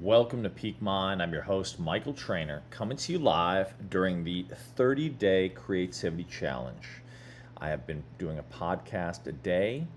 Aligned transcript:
Welcome 0.00 0.44
to 0.44 0.48
Peak 0.48 0.80
Mind. 0.80 1.20
I'm 1.20 1.32
your 1.32 1.42
host, 1.42 1.80
Michael 1.80 2.12
Trainer, 2.12 2.62
coming 2.70 2.96
to 2.98 3.12
you 3.12 3.18
live 3.18 3.74
during 3.90 4.22
the 4.22 4.46
30 4.76 5.08
day 5.08 5.48
creativity 5.48 6.22
challenge. 6.22 7.02
I 7.56 7.70
have 7.70 7.84
been 7.84 8.04
doing 8.16 8.38
a 8.38 8.44
podcast 8.44 9.26
a 9.26 9.32
day 9.32 9.88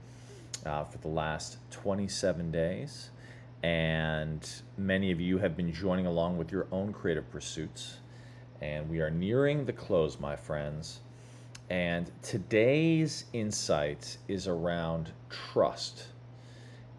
uh, 0.65 0.85
for 0.85 0.97
the 0.97 1.07
last 1.07 1.57
27 1.69 2.49
days, 2.51 3.11
and 3.61 4.49
many 4.75 5.11
of 5.11 5.21
you 5.21 5.37
have 5.37 5.55
been 5.55 5.71
joining 5.71 6.07
along 6.07 6.39
with 6.39 6.51
your 6.51 6.65
own 6.71 6.93
creative 6.93 7.29
pursuits. 7.29 7.99
And 8.59 8.89
we 8.89 9.01
are 9.01 9.11
nearing 9.11 9.65
the 9.65 9.73
close, 9.73 10.19
my 10.19 10.35
friends. 10.35 11.01
And 11.69 12.09
today's 12.23 13.25
insight 13.33 14.17
is 14.27 14.47
around 14.47 15.11
trust 15.29 16.07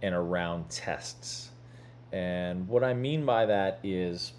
and 0.02 0.14
around 0.14 0.70
tests. 0.70 1.51
And 2.12 2.68
what 2.68 2.84
I 2.84 2.92
mean 2.92 3.24
by 3.24 3.46
that 3.46 3.80
is, 3.82 4.32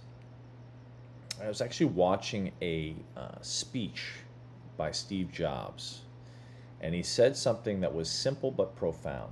I 1.44 1.48
was 1.48 1.60
actually 1.60 1.88
watching 1.88 2.52
a 2.62 2.96
uh, 3.18 3.42
speech 3.42 4.12
by 4.78 4.92
Steve 4.92 5.32
Jobs, 5.32 6.02
and 6.80 6.94
he 6.94 7.02
said 7.02 7.36
something 7.36 7.82
that 7.82 7.94
was 7.94 8.10
simple 8.10 8.52
but 8.52 8.76
profound. 8.76 9.32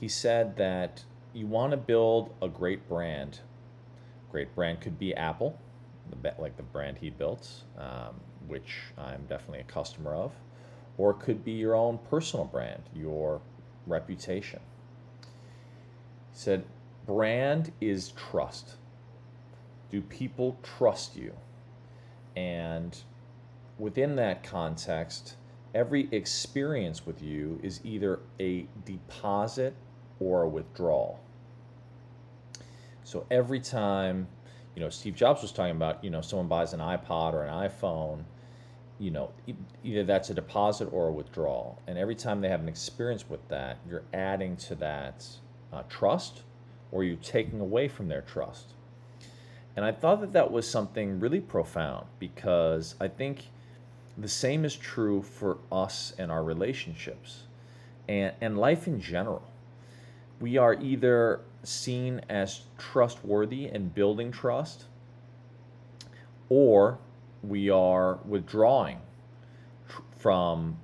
He 0.00 0.08
said 0.08 0.56
that 0.56 1.04
you 1.34 1.46
want 1.46 1.72
to 1.72 1.76
build 1.76 2.34
a 2.40 2.48
great 2.48 2.88
brand. 2.88 3.40
Great 4.30 4.54
brand 4.54 4.80
could 4.80 4.98
be 4.98 5.14
Apple, 5.14 5.58
like 6.38 6.56
the 6.56 6.62
brand 6.62 6.98
he 6.98 7.10
built, 7.10 7.48
um, 7.78 8.20
which 8.46 8.78
I'm 8.96 9.24
definitely 9.28 9.60
a 9.60 9.64
customer 9.64 10.14
of, 10.14 10.32
or 10.96 11.10
it 11.10 11.20
could 11.20 11.44
be 11.44 11.52
your 11.52 11.74
own 11.74 11.98
personal 12.10 12.44
brand, 12.46 12.82
your 12.94 13.40
reputation. 13.86 14.60
He 16.32 16.38
said, 16.38 16.64
brand 17.06 17.72
is 17.80 18.10
trust. 18.12 18.76
Do 19.90 20.00
people 20.02 20.58
trust 20.62 21.16
you? 21.16 21.34
And 22.36 22.96
within 23.78 24.16
that 24.16 24.42
context, 24.42 25.36
every 25.74 26.08
experience 26.12 27.06
with 27.06 27.22
you 27.22 27.60
is 27.62 27.80
either 27.84 28.20
a 28.40 28.66
deposit 28.84 29.74
or 30.20 30.42
a 30.42 30.48
withdrawal. 30.48 31.20
So 33.02 33.26
every 33.30 33.60
time, 33.60 34.26
you 34.74 34.80
know, 34.80 34.88
Steve 34.88 35.14
Jobs 35.14 35.42
was 35.42 35.52
talking 35.52 35.76
about, 35.76 36.02
you 36.02 36.10
know, 36.10 36.20
someone 36.20 36.48
buys 36.48 36.72
an 36.72 36.80
iPod 36.80 37.34
or 37.34 37.44
an 37.44 37.68
iPhone, 37.68 38.24
you 38.98 39.10
know, 39.10 39.30
either 39.82 40.04
that's 40.04 40.30
a 40.30 40.34
deposit 40.34 40.88
or 40.92 41.08
a 41.08 41.12
withdrawal. 41.12 41.80
And 41.86 41.98
every 41.98 42.14
time 42.14 42.40
they 42.40 42.48
have 42.48 42.60
an 42.60 42.68
experience 42.68 43.28
with 43.28 43.46
that, 43.48 43.78
you're 43.88 44.04
adding 44.12 44.56
to 44.58 44.74
that 44.76 45.26
uh, 45.72 45.82
trust 45.88 46.42
or 46.94 47.02
you're 47.04 47.16
taking 47.16 47.60
away 47.60 47.88
from 47.88 48.08
their 48.08 48.22
trust. 48.22 48.68
And 49.76 49.84
I 49.84 49.90
thought 49.90 50.20
that 50.20 50.32
that 50.32 50.50
was 50.52 50.70
something 50.70 51.18
really 51.18 51.40
profound 51.40 52.06
because 52.20 52.94
I 53.00 53.08
think 53.08 53.48
the 54.16 54.28
same 54.28 54.64
is 54.64 54.76
true 54.76 55.20
for 55.20 55.58
us 55.72 56.14
and 56.16 56.30
our 56.30 56.44
relationships 56.44 57.42
and, 58.08 58.32
and 58.40 58.56
life 58.56 58.86
in 58.86 59.00
general. 59.00 59.42
We 60.40 60.56
are 60.56 60.74
either 60.74 61.40
seen 61.64 62.20
as 62.28 62.62
trustworthy 62.78 63.66
and 63.66 63.92
building 63.92 64.30
trust, 64.30 64.84
or 66.48 66.98
we 67.42 67.70
are 67.70 68.20
withdrawing 68.24 68.98
tr- 69.88 70.02
from 70.16 70.76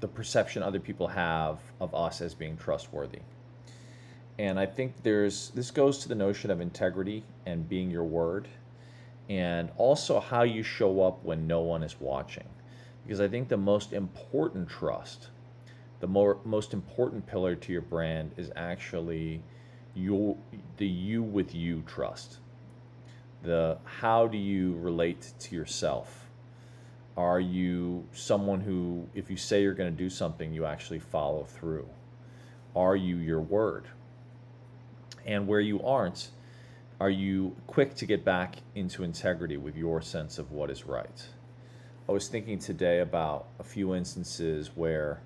the 0.00 0.08
perception 0.08 0.62
other 0.62 0.80
people 0.80 1.06
have 1.06 1.60
of 1.80 1.94
us 1.94 2.20
as 2.20 2.34
being 2.34 2.56
trustworthy. 2.56 3.20
And 4.40 4.58
I 4.58 4.64
think 4.64 5.02
there's 5.02 5.50
this 5.50 5.70
goes 5.70 5.98
to 5.98 6.08
the 6.08 6.14
notion 6.14 6.50
of 6.50 6.62
integrity 6.62 7.24
and 7.44 7.68
being 7.68 7.90
your 7.90 8.04
word, 8.04 8.48
and 9.28 9.68
also 9.76 10.18
how 10.18 10.44
you 10.44 10.62
show 10.62 11.02
up 11.02 11.22
when 11.22 11.46
no 11.46 11.60
one 11.60 11.82
is 11.82 12.00
watching. 12.00 12.48
Because 13.04 13.20
I 13.20 13.28
think 13.28 13.50
the 13.50 13.58
most 13.58 13.92
important 13.92 14.66
trust, 14.66 15.28
the 16.00 16.06
more 16.06 16.38
most 16.46 16.72
important 16.72 17.26
pillar 17.26 17.54
to 17.54 17.70
your 17.70 17.82
brand 17.82 18.30
is 18.38 18.50
actually 18.56 19.42
your 19.94 20.38
the 20.78 20.86
you 20.86 21.22
with 21.22 21.54
you 21.54 21.82
trust. 21.86 22.38
The 23.42 23.76
how 23.84 24.26
do 24.26 24.38
you 24.38 24.74
relate 24.78 25.34
to 25.38 25.54
yourself? 25.54 26.30
Are 27.14 27.40
you 27.40 28.06
someone 28.14 28.62
who, 28.62 29.06
if 29.14 29.30
you 29.30 29.36
say 29.36 29.60
you're 29.60 29.74
going 29.74 29.94
to 29.94 30.02
do 30.02 30.08
something, 30.08 30.50
you 30.50 30.64
actually 30.64 31.00
follow 31.00 31.44
through? 31.44 31.90
Are 32.74 32.96
you 32.96 33.18
your 33.18 33.42
word? 33.42 33.84
And 35.26 35.46
where 35.46 35.60
you 35.60 35.82
aren't, 35.82 36.30
are 37.00 37.10
you 37.10 37.56
quick 37.66 37.94
to 37.96 38.06
get 38.06 38.24
back 38.24 38.56
into 38.74 39.02
integrity 39.02 39.56
with 39.56 39.76
your 39.76 40.02
sense 40.02 40.38
of 40.38 40.52
what 40.52 40.70
is 40.70 40.86
right? 40.86 41.26
I 42.08 42.12
was 42.12 42.28
thinking 42.28 42.58
today 42.58 43.00
about 43.00 43.46
a 43.58 43.62
few 43.62 43.94
instances 43.94 44.70
where, 44.74 45.22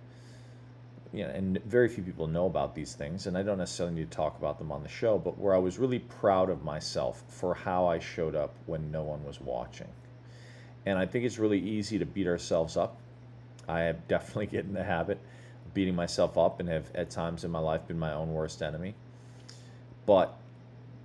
you 1.13 1.25
know, 1.25 1.31
and 1.31 1.63
very 1.65 1.89
few 1.89 2.03
people 2.03 2.27
know 2.27 2.47
about 2.47 2.75
these 2.75 2.95
things, 2.95 3.27
and 3.27 3.39
I 3.39 3.43
don't 3.43 3.59
necessarily 3.59 3.95
need 3.95 4.11
to 4.11 4.17
talk 4.17 4.39
about 4.39 4.59
them 4.59 4.71
on 4.71 4.83
the 4.83 4.89
show, 4.89 5.19
but 5.19 5.39
where 5.39 5.55
I 5.55 5.59
was 5.59 5.79
really 5.79 5.99
proud 5.99 6.51
of 6.51 6.63
myself 6.63 7.23
for 7.29 7.55
how 7.55 7.87
I 7.87 7.99
showed 7.99 8.35
up 8.35 8.55
when 8.67 8.91
no 8.91 9.03
one 9.03 9.25
was 9.25 9.41
watching. 9.41 9.89
And 10.87 10.99
I 10.99 11.07
think 11.07 11.25
it's 11.25 11.39
really 11.39 11.59
easy 11.59 11.99
to 11.99 12.07
beat 12.07 12.27
ourselves 12.27 12.77
up. 12.77 12.99
I 13.67 13.81
have 13.81 14.07
definitely 14.09 14.47
get 14.47 14.65
in 14.65 14.75
the 14.75 14.85
habit 14.85 15.19
of 15.65 15.75
beating 15.75 15.95
myself 15.95 16.37
up 16.37 16.61
and 16.61 16.69
have 16.69 16.95
at 16.95 17.11
times 17.11 17.45
in 17.45 17.51
my 17.51 17.61
life 17.61 17.89
been 17.89 17.99
my 17.99 18.13
own 18.13 18.33
worst 18.33 18.63
enemy. 18.63 18.95
But 20.07 20.37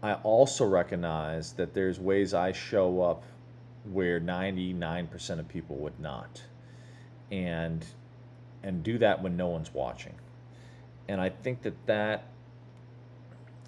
I 0.02 0.14
also 0.14 0.66
recognize 0.66 1.54
that 1.54 1.74
there's 1.74 2.00
ways 2.00 2.34
I 2.34 2.52
show 2.52 3.02
up 3.02 3.24
where 3.92 4.20
99% 4.20 5.40
of 5.40 5.48
people 5.48 5.78
would 5.78 6.00
not. 6.00 6.44
And 7.32 7.86
and 8.62 8.84
do 8.84 8.98
that 8.98 9.22
when 9.22 9.38
no 9.38 9.48
one's 9.48 9.74
watching. 9.74 10.16
And 11.08 11.22
I 11.22 11.30
think 11.30 11.62
that 11.62 11.74
that 11.86 12.26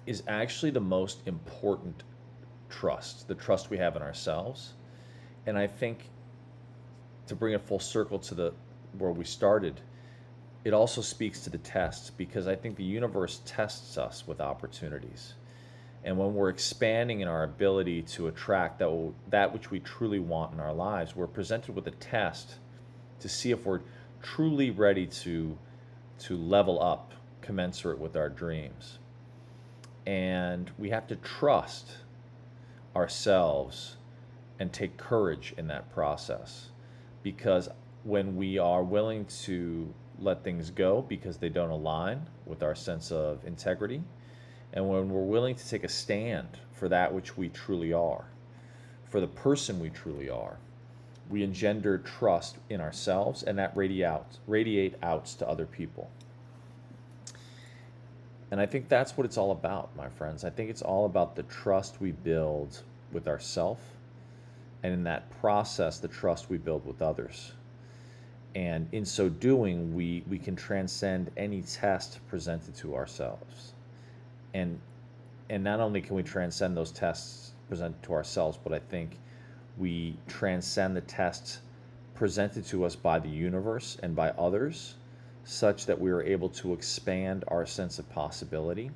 is 0.06 0.22
actually 0.28 0.70
the 0.70 0.80
most 0.80 1.26
important 1.26 2.02
trust, 2.68 3.28
the 3.28 3.34
trust 3.34 3.70
we 3.70 3.78
have 3.78 3.96
in 3.96 4.02
ourselves. 4.02 4.74
And 5.46 5.56
I 5.56 5.66
think 5.66 6.10
to 7.26 7.34
bring 7.34 7.54
it 7.54 7.60
full 7.62 7.78
circle 7.78 8.18
to 8.18 8.34
the 8.34 8.52
where 8.98 9.12
we 9.12 9.24
started, 9.24 9.80
it 10.64 10.72
also 10.72 11.00
speaks 11.00 11.40
to 11.40 11.50
the 11.50 11.58
tests 11.58 12.10
because 12.10 12.46
I 12.46 12.54
think 12.54 12.76
the 12.76 12.84
universe 12.84 13.40
tests 13.44 13.98
us 13.98 14.26
with 14.26 14.40
opportunities. 14.40 15.34
And 16.04 16.18
when 16.18 16.34
we're 16.34 16.48
expanding 16.48 17.20
in 17.20 17.28
our 17.28 17.44
ability 17.44 18.02
to 18.02 18.28
attract 18.28 18.78
that, 18.78 19.12
that 19.30 19.52
which 19.52 19.70
we 19.70 19.80
truly 19.80 20.18
want 20.18 20.52
in 20.52 20.60
our 20.60 20.72
lives, 20.72 21.14
we're 21.14 21.26
presented 21.26 21.74
with 21.74 21.86
a 21.86 21.92
test 21.92 22.56
to 23.20 23.28
see 23.28 23.50
if 23.50 23.64
we're 23.64 23.80
truly 24.20 24.70
ready 24.70 25.06
to, 25.06 25.56
to 26.20 26.36
level 26.36 26.82
up 26.82 27.12
commensurate 27.40 27.98
with 27.98 28.16
our 28.16 28.28
dreams. 28.28 28.98
And 30.06 30.70
we 30.78 30.90
have 30.90 31.06
to 31.08 31.16
trust 31.16 31.98
ourselves 32.94 33.96
and 34.58 34.72
take 34.72 34.96
courage 34.96 35.54
in 35.56 35.68
that 35.68 35.92
process 35.92 36.70
because 37.22 37.68
when 38.04 38.36
we 38.36 38.58
are 38.58 38.82
willing 38.82 39.24
to 39.26 39.92
let 40.18 40.42
things 40.42 40.70
go 40.70 41.02
because 41.02 41.36
they 41.36 41.48
don't 41.48 41.70
align 41.70 42.28
with 42.46 42.62
our 42.62 42.74
sense 42.74 43.12
of 43.12 43.44
integrity, 43.44 44.02
and 44.72 44.88
when 44.88 45.08
we're 45.08 45.22
willing 45.22 45.54
to 45.54 45.68
take 45.68 45.84
a 45.84 45.88
stand 45.88 46.48
for 46.72 46.88
that 46.88 47.12
which 47.12 47.36
we 47.36 47.48
truly 47.48 47.92
are, 47.92 48.24
for 49.04 49.20
the 49.20 49.26
person 49.26 49.78
we 49.78 49.90
truly 49.90 50.30
are, 50.30 50.56
we 51.30 51.42
engender 51.42 51.98
trust 51.98 52.56
in 52.68 52.80
ourselves, 52.80 53.42
and 53.42 53.58
that 53.58 53.76
radiate 53.76 54.06
out, 54.06 54.38
radiate 54.46 54.94
out 55.02 55.26
to 55.26 55.48
other 55.48 55.66
people. 55.66 56.10
And 58.50 58.60
I 58.60 58.66
think 58.66 58.88
that's 58.88 59.16
what 59.16 59.24
it's 59.24 59.38
all 59.38 59.50
about, 59.50 59.94
my 59.96 60.08
friends. 60.08 60.44
I 60.44 60.50
think 60.50 60.68
it's 60.68 60.82
all 60.82 61.06
about 61.06 61.36
the 61.36 61.42
trust 61.44 62.00
we 62.00 62.12
build 62.12 62.82
with 63.12 63.28
ourselves, 63.28 63.82
and 64.82 64.92
in 64.92 65.04
that 65.04 65.30
process, 65.40 65.98
the 65.98 66.08
trust 66.08 66.50
we 66.50 66.58
build 66.58 66.84
with 66.84 67.00
others 67.00 67.52
and 68.54 68.88
in 68.92 69.04
so 69.04 69.28
doing 69.28 69.94
we 69.94 70.24
we 70.28 70.38
can 70.38 70.56
transcend 70.56 71.30
any 71.36 71.62
test 71.62 72.20
presented 72.28 72.74
to 72.76 72.94
ourselves. 72.94 73.72
And 74.54 74.80
and 75.50 75.62
not 75.62 75.80
only 75.80 76.00
can 76.00 76.16
we 76.16 76.22
transcend 76.22 76.76
those 76.76 76.90
tests 76.90 77.52
presented 77.68 78.02
to 78.02 78.12
ourselves 78.12 78.58
but 78.62 78.72
i 78.72 78.78
think 78.78 79.18
we 79.78 80.16
transcend 80.28 80.96
the 80.96 81.00
tests 81.02 81.60
presented 82.14 82.64
to 82.66 82.84
us 82.84 82.94
by 82.94 83.18
the 83.18 83.28
universe 83.28 83.98
and 84.02 84.14
by 84.14 84.30
others 84.30 84.94
such 85.44 85.86
that 85.86 86.00
we 86.00 86.10
are 86.10 86.22
able 86.22 86.48
to 86.48 86.72
expand 86.72 87.44
our 87.48 87.66
sense 87.66 87.98
of 87.98 88.08
possibility 88.10 88.90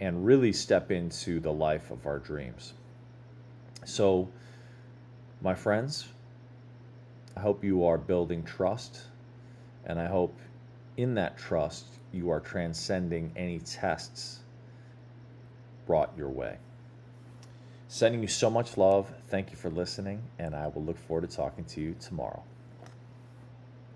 and 0.00 0.24
really 0.24 0.52
step 0.52 0.90
into 0.90 1.40
the 1.40 1.52
life 1.52 1.90
of 1.90 2.06
our 2.06 2.18
dreams. 2.20 2.74
So 3.84 4.28
my 5.40 5.54
friends 5.54 6.08
I 7.38 7.40
hope 7.40 7.62
you 7.62 7.84
are 7.84 7.98
building 7.98 8.42
trust, 8.42 9.02
and 9.86 10.00
I 10.00 10.06
hope 10.06 10.36
in 10.96 11.14
that 11.14 11.38
trust 11.38 11.86
you 12.12 12.30
are 12.30 12.40
transcending 12.40 13.30
any 13.36 13.60
tests 13.60 14.40
brought 15.86 16.10
your 16.18 16.30
way. 16.30 16.56
Sending 17.86 18.22
you 18.22 18.26
so 18.26 18.50
much 18.50 18.76
love. 18.76 19.12
Thank 19.28 19.52
you 19.52 19.56
for 19.56 19.70
listening, 19.70 20.20
and 20.36 20.52
I 20.52 20.66
will 20.66 20.82
look 20.82 20.98
forward 20.98 21.30
to 21.30 21.36
talking 21.36 21.64
to 21.66 21.80
you 21.80 21.94
tomorrow. 22.00 22.42